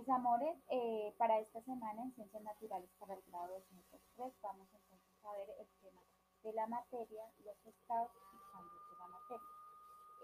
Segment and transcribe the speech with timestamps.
[0.00, 5.24] Mis amores, eh, para esta semana en Ciencias Naturales para el grado 203 vamos entonces
[5.24, 6.00] a ver el tema
[6.42, 9.52] de la materia, los estados y cambios de la materia.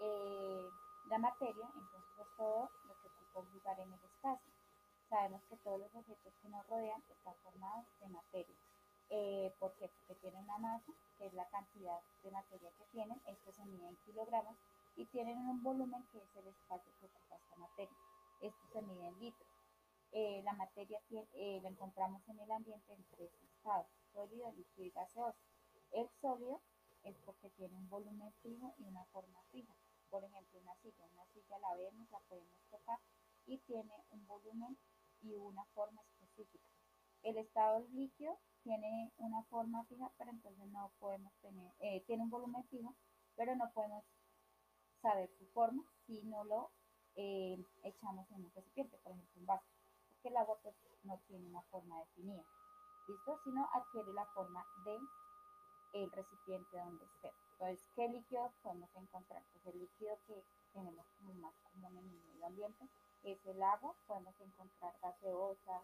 [0.01, 0.69] Eh,
[1.11, 4.51] la materia, entonces, es todo lo que ocupa un lugar en el espacio.
[5.11, 8.55] Sabemos que todos los objetos que nos rodean están formados de materia.
[9.11, 9.53] Eh.
[9.59, 9.91] Porque
[10.21, 13.95] tienen una masa, que es la cantidad de materia que tienen, esto se mide en
[13.97, 14.57] kilogramos,
[14.95, 17.97] y tienen un volumen que es el espacio que ocupa esta materia.
[18.41, 19.56] Esto se mide en litros.
[20.11, 21.01] Eh, la materia
[21.33, 25.37] eh, la encontramos en el ambiente en tres estados, sólido, líquido y gaseoso.
[25.91, 26.61] El sólido
[27.03, 29.75] es porque tiene un volumen fijo y una forma fija.
[30.09, 32.99] Por ejemplo, una silla, una silla la vemos, la podemos tocar
[33.45, 34.77] y tiene un volumen
[35.21, 36.69] y una forma específica.
[37.23, 42.29] El estado líquido tiene una forma fija, pero entonces no podemos tener, eh, tiene un
[42.29, 42.95] volumen fijo,
[43.35, 44.05] pero no podemos
[45.01, 46.71] saber su forma si no lo
[47.83, 49.76] echamos en un recipiente, por ejemplo, un vaso
[50.21, 52.43] que agua pues, no tiene una forma definida,
[53.07, 53.39] ¿listo?
[53.43, 54.99] Sino adquiere la forma de
[55.93, 57.33] el recipiente donde esté.
[57.53, 59.43] Entonces, ¿qué líquido podemos encontrar?
[59.53, 62.87] Pues el líquido que tenemos como más común en el medio ambiente
[63.23, 65.83] es el agua, podemos encontrar gaseosas,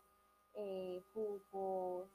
[0.54, 2.09] eh, jugos,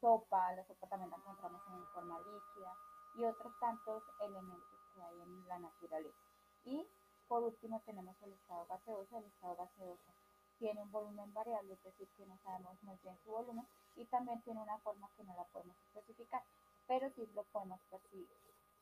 [0.00, 2.76] sopa, la sopa también la encontramos en forma líquida
[3.14, 6.18] y otros tantos elementos que hay en la naturaleza.
[6.64, 6.86] Y
[7.32, 9.16] por último tenemos el estado gaseoso.
[9.16, 10.12] El estado gaseoso
[10.58, 13.66] tiene un volumen variable, es decir, que no sabemos muy bien su volumen
[13.96, 16.42] y también tiene una forma que no la podemos especificar,
[16.86, 18.28] pero sí lo podemos percibir.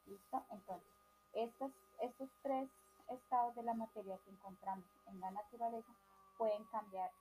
[0.07, 0.43] ¿Listo?
[0.51, 0.91] Entonces,
[1.33, 2.69] estos, estos tres
[3.07, 5.93] estados de la materia que encontramos en la naturaleza
[6.37, 7.13] pueden cambiar,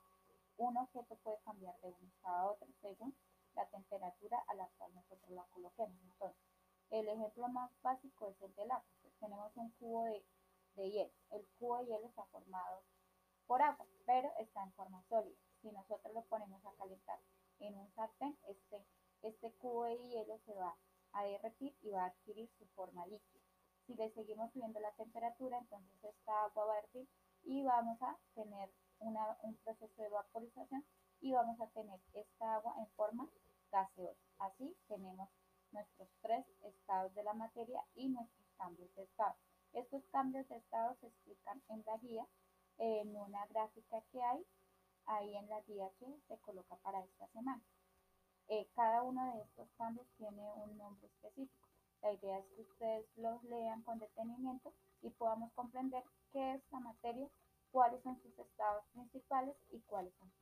[0.58, 3.14] un objeto puede cambiar de un estado a otro según
[3.54, 5.96] la temperatura a la cual nosotros la coloquemos.
[6.02, 6.42] Entonces,
[6.90, 8.84] el ejemplo más básico es el del agua.
[9.20, 10.24] tenemos un cubo de
[10.88, 11.12] hielo.
[11.30, 12.82] El cubo de hielo está formado
[13.46, 15.36] por agua, pero está en forma sólida.
[15.60, 17.18] Si nosotros lo ponemos a calentar
[17.58, 18.86] en un sartén, este,
[19.22, 20.76] este cubo de hielo se va
[21.12, 23.42] a derretir y va a adquirir su forma líquida.
[23.86, 27.08] Si le seguimos subiendo la temperatura, entonces esta agua va a hervir
[27.42, 28.70] y vamos a tener
[29.00, 30.84] un proceso de vaporización
[31.20, 33.28] y vamos a tener esta agua en forma
[33.70, 34.20] gaseosa.
[34.38, 35.28] Así tenemos
[35.72, 39.34] nuestros tres estados de la materia y nuestros cambios de estado.
[39.72, 42.26] Estos cambios de estado se explican en la guía,
[42.78, 44.44] en una gráfica que hay
[45.06, 47.62] ahí en la guía que se coloca para esta semana.
[48.48, 51.68] Eh, cada uno de estos cambios tiene un nombre específico.
[52.02, 54.72] La idea es que ustedes los lean con detenimiento
[55.02, 56.02] y podamos comprender
[56.32, 57.28] qué es la materia,
[57.70, 60.32] cuáles son sus estados principales y cuáles son